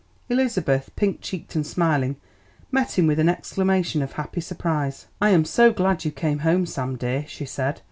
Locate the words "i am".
5.21-5.45